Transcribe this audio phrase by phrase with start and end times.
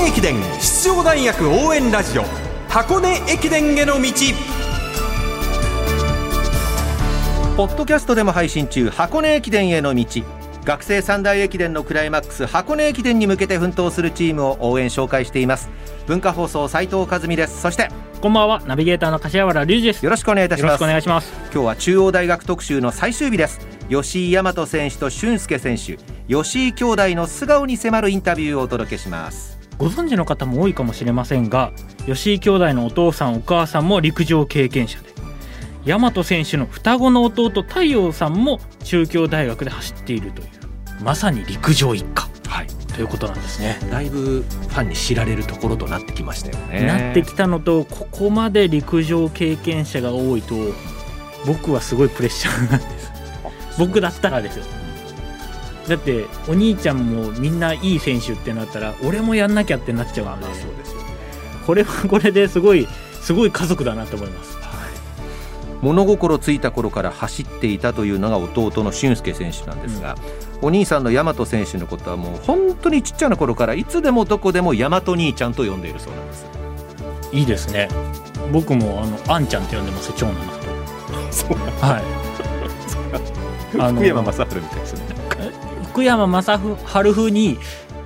[0.00, 2.22] 根駅伝出場大学応援ラジオ
[2.68, 4.10] 箱根駅伝への道。
[7.54, 10.06] ポッドキャストでも配信中箱根駅伝への道。
[10.64, 15.68] 学生三大駅伝のクライマックス箱根駅伝に向けて奮闘するチームを応援紹介しています。
[16.06, 17.60] 文化放送斉藤和美です。
[17.60, 17.90] そして
[18.22, 18.62] こんばんは。
[18.66, 20.02] ナビゲーターの柏原隆二です。
[20.02, 21.30] よろしくお願いいたしよろしますくお願いします。
[21.52, 23.60] 今日は中央大学特集の最終日です。
[23.90, 25.98] 吉井大和選手と俊介選手
[26.32, 31.72] 吉井兄弟の素顔に迫るインタビューをお届けしますご存知の方も多いかもしれませんが
[32.04, 35.08] 吉井兄弟のお父さんお母さんも陸上経験者で
[35.86, 40.48] 大和選手の双子の弟太陽さんも中京大学で走っているという
[41.02, 42.28] まさに陸上一家。
[42.46, 42.66] はい。
[42.66, 43.78] ということなんですね。
[43.90, 46.86] だいぶファンに知られるところとなってきましたよね。
[46.86, 50.54] なってきたのとここまで陸上経験者が多いと
[51.46, 53.10] 僕はすごいプレッシャーなんです。
[53.78, 54.64] 僕だったらですよ
[55.88, 60.46] だってお兄ちゃんもみんないい選手ってなったら俺もやんなきゃってなっちゃうんで。
[60.46, 61.06] そうですよね。
[61.66, 62.86] これはこれですごい
[63.20, 64.60] すごい家族だなと思います。
[65.82, 70.14] 物心ついた頃から走っていたというのが弟の俊介選手なんですが、
[70.60, 76.46] お兄さんの大和選手のことはもう本当にちっちゃな頃からいつでもどこでも大和兄ちゃんと呼んでいるそうなんです。
[77.32, 77.88] いいですね。
[78.52, 80.12] 僕もあのあんちゃんって呼んでます。
[80.16, 81.56] 長男のことそう。
[81.80, 82.02] はい。
[83.80, 85.09] あの福山雅治みたいですね
[86.00, 87.58] 福山雅治風に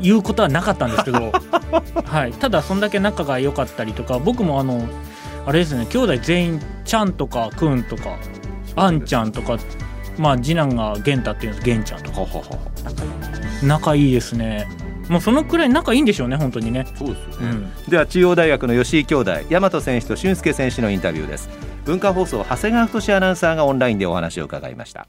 [0.00, 1.32] 言うことはなかったんですけど、
[2.06, 4.86] はい、ただそんだけ仲が良かったりとか僕もあの
[5.44, 8.16] あれですね兄弟全員ちゃんとかくんとか
[8.76, 9.58] あんちゃんとか
[10.18, 12.20] まあ次男が玄太っていうんです玄ちゃんとか。
[13.64, 14.68] 仲いいですね。
[15.08, 21.50] もうそのくらい仲いいんでしょうね本当にね、そうですよね、うん、では中央大学の吉井兄弟大和選手と俊介選手のインタビューです。
[21.84, 25.08] 文化放送長谷川太アナウンサーがオンラインでお話を伺いました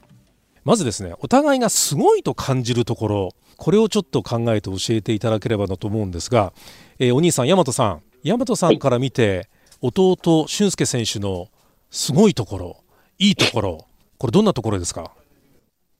[0.64, 6.52] まずですねお互いがすごいと感じるところこれをちょっと考えて教えていただければなと思うんですが、
[6.98, 8.02] えーお兄さん大和さん。
[8.24, 9.48] 大和さんから見て、
[9.80, 10.16] 弟
[10.48, 11.48] 俊介選手の
[11.90, 12.76] すごいところ
[13.18, 13.86] いいところ
[14.18, 15.12] これどんなところですか、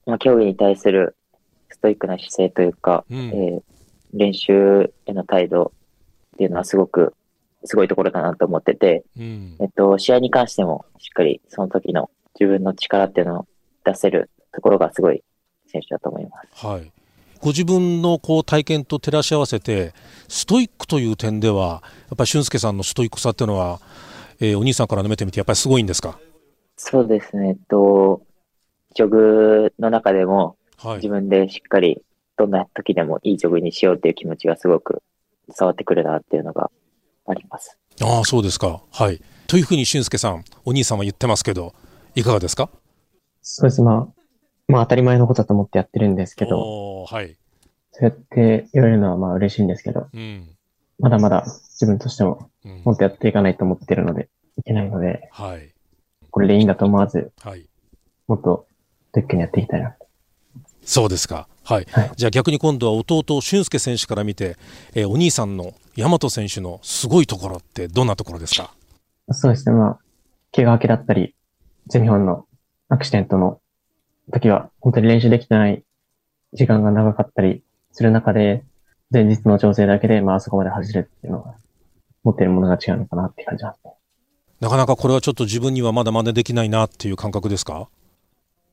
[0.07, 1.17] まあ、競技に対する
[1.71, 3.19] ストイックな姿勢というか、うん。
[3.19, 3.63] えー
[4.15, 5.73] 練習への態度
[6.35, 7.15] っていうのはすごく、
[7.65, 9.57] すごいところだなと思ってて、うん。
[9.61, 13.47] えっと、試合に関してもしっかりその時の自分の力っていうのを
[13.85, 15.23] 出せるところがすごい
[15.67, 16.67] 選手だと思います。
[16.67, 16.93] はい、
[17.41, 19.95] ご自分のこう体験と照らし合わせて
[20.29, 23.81] ストイックという点ではやっぱり俊介さんのストイックさっていうのは、
[24.41, 26.19] えーお兄さんから見てみてやっぱりすごいんですか、
[26.77, 28.23] そうですね、えっと、
[28.95, 30.97] ジョグの中でもはい。
[30.97, 32.03] 自分でしっかり
[32.37, 35.01] どんな時でもいいジョグにしようっていう気持ちがすごく
[35.57, 36.73] 伝わってくるなっていうのが
[37.29, 37.79] あります。
[38.03, 38.83] ああそうですか。
[38.91, 39.21] はい。
[39.47, 41.73] というふうに俊介さんお兄さんは言ってますけど
[42.17, 42.69] いかがですか？
[43.43, 43.81] そうです。
[43.81, 44.22] まあ、
[44.73, 47.37] まあ当たり前のことだと思ってやってるんですけど、はい、
[47.93, 50.49] そうやって言われるのはまあ嬉しいんですけど、うん。
[50.99, 52.83] まだまだ自分としてもうん。
[52.85, 54.29] もっとやっていかないと思ってるので、
[54.59, 55.73] いけないので、はい。
[56.31, 57.67] これでいいんだと思わず、はい。
[58.29, 58.67] もっとス
[59.13, 59.95] トイックにやっていきたいな。
[60.85, 61.49] そうですか。
[61.65, 62.11] はい、はい。
[62.17, 64.57] じゃあ逆に今度は弟駿恭選手から見て、
[64.95, 68.73] えーお兄さんの大和選手のすごいところってどんなところですか？
[69.31, 69.75] そうですね。
[69.75, 69.99] まあ、
[70.55, 71.35] 怪我明けだったり、
[71.89, 72.47] 全日本の
[72.89, 73.61] アクシデントの
[74.31, 75.83] 時は、本当に練習できてない
[76.53, 77.63] 時間が長かったり
[77.93, 78.65] する中で、
[79.11, 81.55] 前日の調整だけで、まあ、あそこまで走れるっていうのは、
[82.25, 83.93] 持っているものが違うのかなって感じますね。
[84.61, 87.89] なかなかこれはちょっと自分にはまだ真似できないなっていう感覚ですか？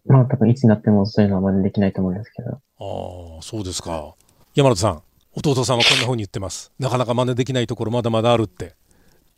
[0.06, 4.14] まあ、多分いつになってもそういうのは真似できないと思うんですけど、ああそうですか。
[4.54, 5.02] 山田さん
[5.36, 6.72] 弟さんはこんな風に言ってます。
[6.78, 8.76] なかなか真似できないところまだまだあるって。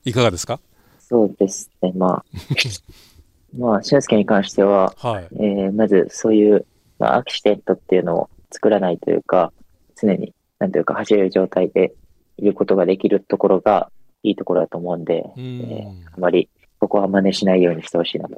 [0.03, 0.59] いかがですか？
[0.99, 2.25] そうですね、まあ、
[3.57, 5.27] まあ、俊介に関しては、はい。
[5.35, 6.65] えーまずそういう、
[6.99, 9.51] まあ、アクシデントっていうのを作らないというか、
[9.95, 11.93] 常に、なんというか走れる状態で
[12.37, 13.91] いることができるところが
[14.23, 18.37] いいところだと思うんで、うえーんあまりここは真似しないようにしてほしいなと。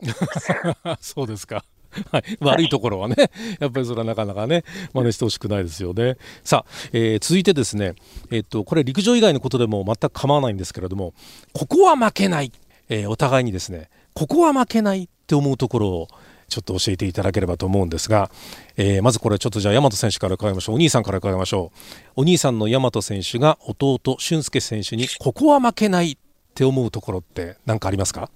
[1.00, 1.64] そうですか。
[2.12, 3.16] はい、悪いところはね、
[3.60, 4.64] やっぱりそれはなかなかね、
[4.94, 6.18] 真似してほしくないですよね。
[6.44, 7.94] さあ、えー続いてですね、
[8.32, 11.14] えっと、これ陸上以外のことでも全く構わないんですけれども、
[11.54, 12.52] ここは負けない、
[12.90, 16.08] えーお互いにですね、ここは負けないって思うところを
[16.48, 18.30] ちょっと教えていただければと思うんですが、
[18.78, 20.76] えーまずこれちょっとじゃあ大和選手から伺いましょう。
[20.76, 21.72] お兄さんから伺いましょ
[22.16, 22.22] う。
[22.22, 26.18] お兄さんの大和選手が弟、俊介選手に、ここは負けないっ
[26.54, 28.30] て思うところって何かありますか？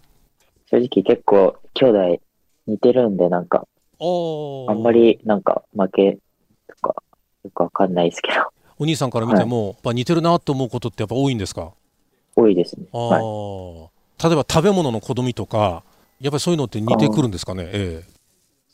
[0.71, 2.21] 正直結構兄弟
[2.65, 3.68] 似てるんで、なんか、
[4.00, 6.18] おあんまりなんか負け
[6.68, 6.95] とか、
[7.44, 8.41] よくわかんないですけど、
[8.80, 11.71] お兄さんから見ても、やっぱ似てるなと思うことってやっぱ多いんですか？
[12.35, 12.88] 多いですね。
[12.94, 13.96] あはい。
[14.18, 15.84] ー例えば食べ物の好みとか
[16.19, 17.69] やっぱりそういうのって似てくるんですかね？
[17.72, 18.04] え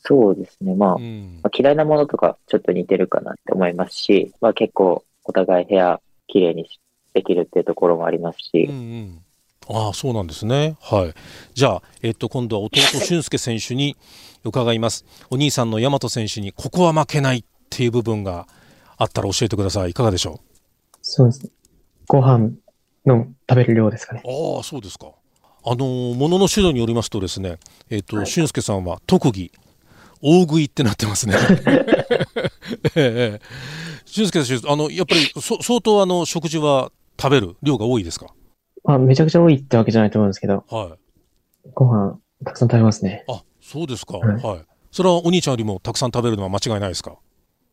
[0.06, 0.74] そうですね。
[0.74, 6.80] まあ、えうんまあ嫌いなものとかちょっと似てるかなって思いますし、まあ結構お互い部屋綺麗にし
[7.12, 9.20] できるっていうところもありますし、うんうん
[9.66, 10.76] ああそうなんですね。
[10.82, 11.14] はい。
[11.54, 13.96] じゃあ、えっと、今度は弟俊介選手に
[14.44, 15.06] 伺います。
[15.30, 18.46] お兄さんの大和選手にここは負けないっていう部分が
[18.98, 19.92] あったら教えてください。
[19.92, 20.38] いかがでしょ
[21.00, 21.50] そうですね。
[22.08, 22.50] ご飯
[23.06, 24.22] の食べる量ですかね。
[24.22, 24.56] う。
[24.56, 25.12] ああそうですか。
[25.66, 27.58] あのーものの指導によりますとですね、
[27.90, 29.50] えっと、俊介さんは特技
[30.20, 31.34] 大食いってなってますね。
[32.96, 33.40] ええ
[34.04, 36.90] 俊介選手、あのやっぱりそ相当あの食事は
[37.20, 38.26] 食べる量が多いですか？
[38.84, 40.96] まあ、めちゃくちゃ多いってわけじゃないと思うんですけど、は
[41.64, 41.68] い。
[41.72, 43.24] ご飯たくさん食べますね。
[43.28, 44.18] あ、そうですか。
[44.18, 44.64] はいはい。
[44.92, 47.16] それはお兄ちゃんよりもたくさん食べるのは間違いないですか？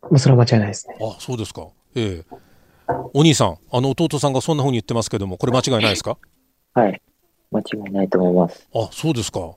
[0.04, 0.96] まあ、それは間違いないですね。
[1.02, 1.68] あ、そうですか。
[1.96, 2.36] ええ
[3.14, 6.18] お兄さん、あの弟さんがそんな風に言ってますけども、これ間違いないですか？
[6.74, 7.02] はい。
[7.52, 8.68] 間違いないと思います。
[8.74, 9.52] あ、そうですか。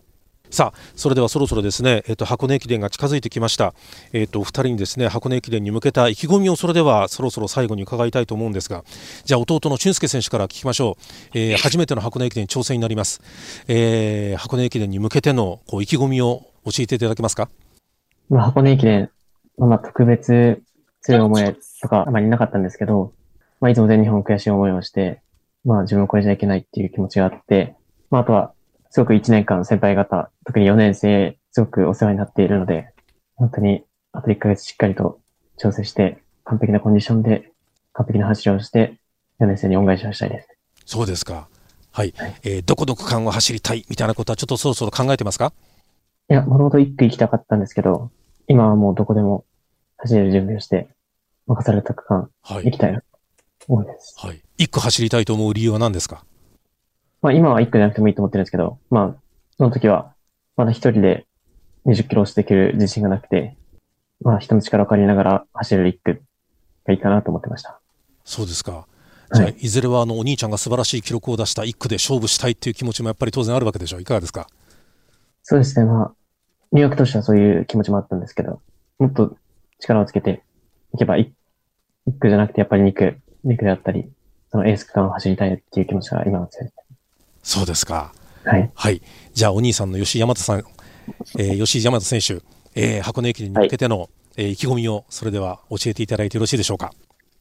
[0.50, 3.74] さあ、それではそろそろですね、えっと箱根駅伝が近づいてきました。
[4.12, 8.84] えっとお二人にですね、箱根駅伝に向けた意気込みをそれではそろそろ最後に伺いたいと思うんですが、
[9.24, 11.38] じゃあ弟の俊介選手から聞きましょう。
[11.38, 13.20] えー 初めての箱根駅伝挑戦になります。
[13.68, 17.48] えー箱根駅伝に向けてのこう意気込みを教えていただけますか？
[18.30, 19.10] まあ、箱根駅伝、
[19.58, 20.62] まあまあ、特別
[21.02, 23.12] 強い思いとかあまりなかったんですけど、
[23.60, 25.20] まあ、いつも全日本悔しい思いをして、
[25.64, 27.74] まあ、自分を超えちゃいけないっていう気持ちがあって、
[28.14, 28.54] まあ、あとは、
[28.90, 32.90] すごく1年間先輩方、特に4年生、すごくお世話になっているので、
[33.34, 33.82] 本当に、
[34.12, 35.18] あと1ヶ月しっかりと
[35.58, 37.50] 調整して、完璧なコンディションで、
[37.92, 39.00] 完璧な走りをして、
[39.40, 40.48] 4年生に恩返しをしたいです。
[40.86, 41.48] そうですか。
[41.90, 45.52] はい、はいえーどこの区間を走りたいみたいなことはちょっとそろそろ考えてますか？
[46.30, 48.12] いや、もともと1区行きたかったんですけど、
[48.46, 49.44] 今はもうどこでも
[49.96, 50.86] 走れる準備をして、
[51.48, 52.66] 任された区間はい。
[52.66, 53.06] 行きたいなと
[53.66, 54.14] 思います。
[54.24, 54.40] はい。
[54.56, 56.24] 一区走りたいと思う理由は何ですか？
[57.24, 59.22] まあ今は1区じゃなくてもいいと思ってるんですけど、まあ、
[59.56, 60.12] その時は、
[60.58, 61.26] まだ一人で
[61.86, 63.56] 20キロ押していける自信がなくて、
[64.20, 66.22] まあ人の力を借りながら走れる1区
[66.84, 67.80] がいいかなと思ってました。
[68.24, 68.86] そうですか。
[69.32, 74.02] じゃあ、はいいずれはあのお兄ちゃんが素晴らしい記録を出した一区で勝負したいっていう気持ちもやっぱり当然あるわけでしょう。
[74.02, 74.46] いかがですか？
[75.42, 76.14] そうですね、まあ、
[76.72, 78.60] 入学としてはそういう気持ちもあったんですけど、
[78.98, 79.34] もっと
[79.80, 80.42] 力をつけて
[80.94, 81.30] いけば 1,
[82.20, 84.10] 区じゃなくてやっぱり2区、2区であったり、
[84.52, 86.72] そのエース区間を走りたいっていう気持ちが今の強いで
[87.44, 88.12] そうですか。
[88.42, 88.48] す。
[88.48, 88.70] はい。
[88.74, 89.02] はい。
[89.32, 90.64] じゃあお兄さんの吉井大和さん、
[91.38, 92.42] えー吉井大和選手、
[92.74, 96.90] えー箱根駅伝に向けての、えー意気込みをそれでは教えていただいてよろしいでしょうか。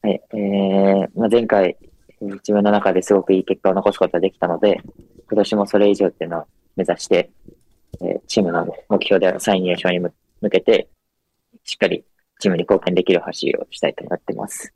[0.03, 0.21] はい。
[0.33, 1.77] えー、まあ、前回、
[2.21, 4.81] えー自分の中ですごくいい結果を残すことができたので、
[5.29, 6.45] 今年もそれ以上っていうのを
[6.75, 7.31] 目指して、
[8.01, 10.89] えーチームの目標である3位入賞に向向けて、
[11.63, 12.03] しっかり
[12.39, 14.73] チームに貢献できる走りをしたいと思ってます。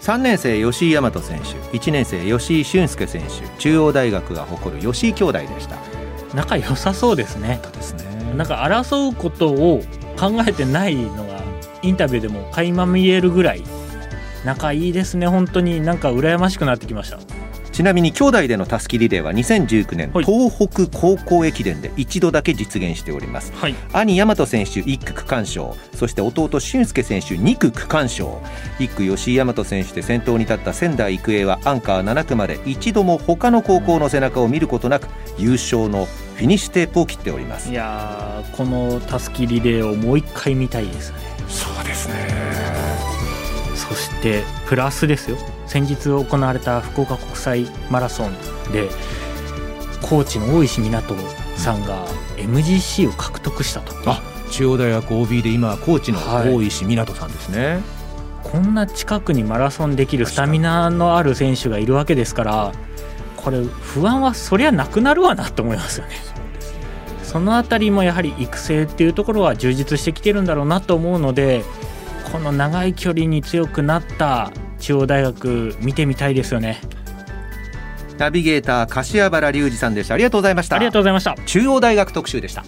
[0.00, 1.76] 3年生吉井大和選手。
[1.76, 3.46] 1年生吉井俊介選手。
[3.58, 5.76] 中央大学が誇る吉井兄弟でした。
[6.34, 7.60] 仲良さそうですね。
[7.72, 8.34] ですね。
[8.34, 9.82] なんか争うことを
[10.18, 11.40] 考えてないのが
[11.82, 13.62] インタビューでも垣間見えるぐらい
[14.44, 15.26] 仲いいですね。
[15.26, 17.18] 本当になんか羨ましくなってきました
[17.80, 20.24] ちなみに兄弟でのたすきリレーは2019年、はい。
[20.26, 23.54] 東北高校駅伝で一度だけ実現しております。
[23.54, 23.74] はい。
[23.94, 25.74] 兄大和選手1区区間賞。
[25.94, 28.42] そして弟俊介選手2区区間賞。
[28.80, 36.04] 1区吉井大和選手で先頭に立った仙台育英はアンカー7区まで一度も他の高校の背中を見ることなく優勝の
[36.34, 37.70] フィニッシュテープを切っております。
[37.70, 41.18] いやーこのたすきリレーをもう一回見たいですね。
[41.48, 42.79] そうですね
[43.90, 45.36] そしてプラスですよ。
[45.66, 48.32] 先日行われた福岡国際マラソン
[48.72, 48.88] で
[50.00, 51.14] コーチの大石港
[51.56, 52.06] さんが
[52.36, 53.92] MGC を獲得したと。
[54.06, 56.54] あ中央大学 OB で今コーチのはい。
[56.54, 57.80] 大石湊さんですね、
[58.44, 62.72] こんな近くにマラソンできるスタミナのある選手がいるわけですから
[63.36, 66.12] これ不安はそりゃなくなるわなと思いますよね。
[67.24, 71.64] そのあたりもやはり育成っていうところは充実してきてるんだろうなと思うので
[72.32, 76.80] この長い距離に強くなった中央大学見てみたいですよね。
[78.18, 80.14] ナビゲーター柏原隆二さんでした。
[80.14, 80.76] ありがとうございました。
[80.76, 81.34] ありがとうございました。
[81.46, 82.64] 中央大学特集でした